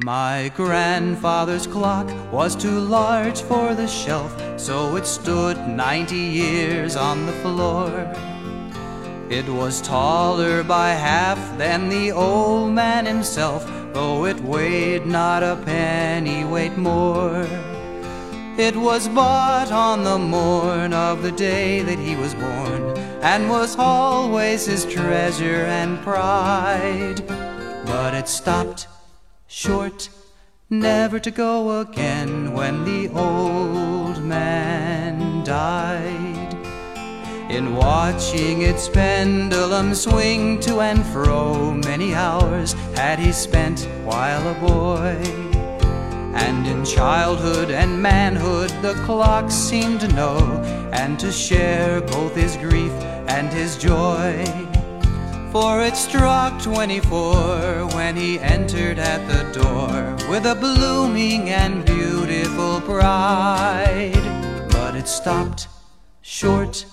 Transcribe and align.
My 0.00 0.52
grandfather's 0.54 1.66
clock 1.66 2.08
was 2.32 2.54
too 2.54 2.78
large 2.78 3.42
for 3.42 3.74
the 3.74 3.88
shelf, 3.88 4.32
so 4.56 4.94
it 4.94 5.04
stood 5.04 5.58
ninety 5.66 6.14
years 6.14 6.94
on 6.94 7.26
the 7.26 7.32
floor. 7.32 7.90
It 9.28 9.48
was 9.48 9.82
taller 9.82 10.62
by 10.62 10.90
half 10.90 11.58
than 11.58 11.88
the 11.88 12.12
old 12.12 12.74
man 12.74 13.06
himself, 13.06 13.68
though 13.92 14.24
it 14.24 14.38
weighed 14.40 15.04
not 15.04 15.42
a 15.42 15.60
penny 15.64 16.44
weight 16.44 16.78
more. 16.78 17.44
It 18.56 18.76
was 18.76 19.08
bought 19.08 19.72
on 19.72 20.04
the 20.04 20.18
morn 20.18 20.92
of 20.92 21.24
the 21.24 21.32
day 21.32 21.82
that 21.82 21.98
he 21.98 22.14
was 22.14 22.34
born, 22.34 22.96
and 23.20 23.50
was 23.50 23.74
always 23.76 24.64
his 24.64 24.84
treasure 24.84 25.66
and 25.66 26.00
pride. 26.02 27.26
But 27.84 28.14
it 28.14 28.28
stopped 28.28 28.86
short, 29.48 30.10
never 30.68 31.18
to 31.18 31.30
go 31.30 31.80
again 31.80 32.52
when 32.52 32.84
the 32.84 33.08
old 33.18 34.22
man 34.22 35.42
died. 35.42 36.54
In 37.50 37.74
watching 37.74 38.60
its 38.60 38.90
pendulum 38.90 39.94
swing 39.94 40.60
to 40.60 40.80
and 40.80 41.04
fro, 41.06 41.72
many 41.72 42.14
hours 42.14 42.74
had 42.94 43.18
he 43.18 43.32
spent 43.32 43.88
while 44.04 44.46
a 44.46 44.54
boy. 44.60 45.16
And 46.36 46.66
in 46.66 46.84
childhood 46.84 47.70
and 47.70 48.02
manhood, 48.02 48.70
the 48.82 48.94
clock 49.06 49.50
seemed 49.50 50.00
to 50.00 50.08
know 50.08 50.38
and 50.92 51.18
to 51.20 51.32
share 51.32 52.02
both 52.02 52.36
his 52.36 52.58
grief 52.58 52.92
and 53.28 53.50
his 53.50 53.78
joy. 53.78 54.44
For 55.60 55.82
it 55.82 55.96
struck 55.96 56.62
24 56.62 57.88
when 57.96 58.14
he 58.14 58.38
entered 58.38 59.00
at 59.00 59.26
the 59.26 59.42
door 59.60 60.16
with 60.30 60.46
a 60.46 60.54
blooming 60.54 61.50
and 61.50 61.84
beautiful 61.84 62.78
bride. 62.78 64.22
But 64.70 64.94
it 64.94 65.08
stopped 65.08 65.66
short, 66.20 66.86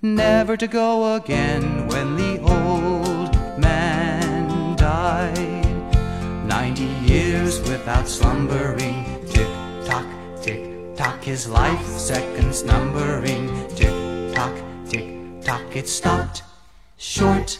never 0.00 0.56
to 0.56 0.66
go 0.66 1.16
again 1.16 1.88
when 1.88 2.16
the 2.16 2.40
old 2.40 3.34
man 3.60 4.76
died. 4.76 6.46
Ninety 6.46 6.90
years 7.12 7.60
without 7.68 8.08
slumbering, 8.08 9.04
tick 9.26 9.50
tock, 9.84 10.06
tick 10.40 10.96
tock, 10.96 11.22
his 11.22 11.46
life 11.50 11.86
seconds 11.86 12.64
numbering, 12.64 13.68
tick 13.74 13.94
tock, 14.34 14.56
tick 14.88 15.42
tock, 15.42 15.76
it 15.76 15.86
stopped 15.86 16.44
short 16.96 17.58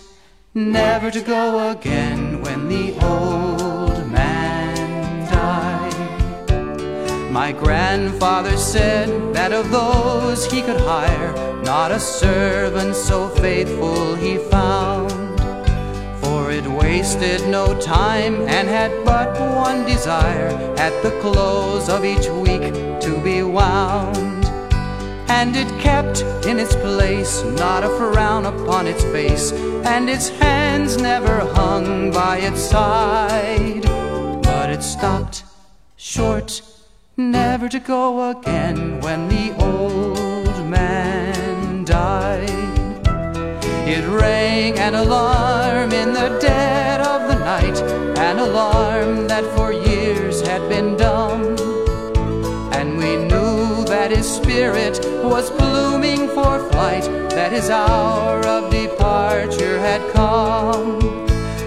never 0.56 1.10
to 1.10 1.20
go 1.20 1.68
again 1.68 2.40
when 2.40 2.66
the 2.66 2.92
old 3.04 4.10
man 4.10 5.30
died. 5.30 6.50
My 7.30 7.52
grandfather 7.52 8.56
said 8.56 9.34
that 9.34 9.52
of 9.52 9.70
those 9.70 10.50
he 10.50 10.62
could 10.62 10.80
hire, 10.80 11.34
not 11.62 11.90
a 11.92 12.00
servant 12.00 12.96
so 12.96 13.28
faithful 13.28 14.14
he 14.14 14.38
found. 14.38 15.12
For 16.22 16.50
it 16.50 16.66
wasted 16.66 17.46
no 17.48 17.78
time 17.78 18.40
and 18.48 18.66
had 18.66 19.04
but 19.04 19.38
one 19.54 19.84
desire 19.84 20.48
at 20.78 21.02
the 21.02 21.10
close 21.20 21.90
of 21.90 22.02
each 22.02 22.28
week 22.28 22.72
to 23.02 23.20
be 23.22 23.42
wound 23.42 24.35
and 25.36 25.54
it 25.54 25.68
kept 25.78 26.22
in 26.46 26.58
its 26.58 26.74
place, 26.76 27.42
not 27.60 27.84
a 27.84 27.90
frown 27.98 28.46
upon 28.46 28.86
its 28.86 29.04
face, 29.04 29.52
and 29.84 30.08
its 30.08 30.30
hands 30.30 30.96
never 30.96 31.40
hung 31.40 32.10
by 32.10 32.38
its 32.38 32.62
side. 32.62 33.82
But 34.42 34.70
it 34.70 34.82
stopped 34.82 35.44
short, 35.96 36.62
never 37.18 37.68
to 37.68 37.78
go 37.78 38.30
again 38.30 38.98
when 39.02 39.28
the 39.28 39.48
old 39.62 40.58
man 40.66 41.84
died. 41.84 42.48
It 43.94 44.04
rang 44.08 44.78
an 44.78 44.94
alarm 44.94 45.92
in 45.92 46.14
the 46.14 46.38
dead 46.40 47.02
of 47.02 47.28
the 47.28 47.38
night, 47.52 47.78
an 48.18 48.38
alarm 48.38 49.28
that 49.28 49.44
for 49.54 49.70
years 49.70 50.40
had 50.40 50.66
been 50.70 50.96
dumb 50.96 51.75
that 54.06 54.16
his 54.16 54.36
spirit 54.36 55.00
was 55.24 55.50
blooming 55.50 56.28
for 56.28 56.60
flight, 56.70 57.02
that 57.30 57.50
his 57.50 57.70
hour 57.70 58.38
of 58.46 58.70
departure 58.70 59.80
had 59.80 60.00
come. 60.12 61.00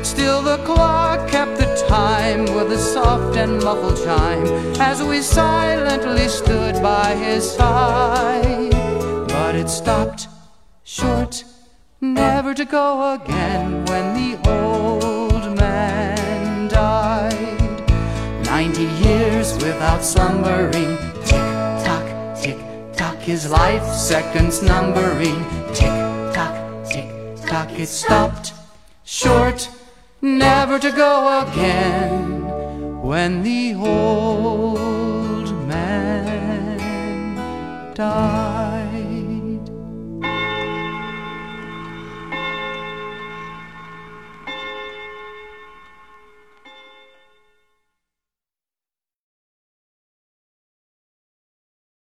Still 0.06 0.42
the 0.42 0.56
clock 0.64 1.28
kept 1.30 1.58
the 1.58 1.86
time 1.90 2.44
with 2.56 2.72
a 2.72 2.78
soft 2.78 3.36
and 3.36 3.62
muffled 3.62 4.02
chime 4.06 4.48
as 4.80 5.04
we 5.04 5.22
silently 5.22 6.30
stood 6.30 6.82
by 6.82 7.14
his 7.14 7.44
side. 7.52 8.72
But 9.28 9.56
it 9.56 9.68
stopped 9.68 10.30
short, 10.86 11.44
never 12.00 12.54
to 12.54 12.64
go 12.64 13.16
again 13.16 13.84
when 13.88 14.06
the 14.14 14.50
old 14.50 15.58
man 15.58 16.70
died. 16.70 17.84
Ninety 18.46 18.88
years 19.04 19.56
without 19.56 20.06
slumbering 20.06 21.09
his 23.30 23.48
life 23.48 23.86
seconds 23.94 24.64
numbering. 24.64 25.46
Tick 25.72 25.94
tock, 26.34 26.56
tick 26.90 27.10
tock, 27.46 27.70
it 27.78 27.86
stopped 27.86 28.54
short, 29.04 29.70
never 30.20 30.80
to 30.80 30.92
go 30.92 31.46
again 31.48 33.02
when 33.04 33.44
the 33.44 33.76
old 33.76 35.52
man 35.68 36.76
died. 37.94 38.59